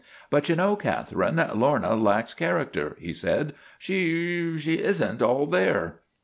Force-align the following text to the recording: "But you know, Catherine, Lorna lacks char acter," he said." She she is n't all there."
"But 0.31 0.49
you 0.49 0.55
know, 0.55 0.75
Catherine, 0.75 1.35
Lorna 1.53 1.95
lacks 1.95 2.33
char 2.33 2.57
acter," 2.65 2.97
he 2.97 3.13
said." 3.13 3.53
She 3.77 4.57
she 4.57 4.79
is 4.79 4.99
n't 4.99 5.21
all 5.21 5.45
there." 5.45 5.99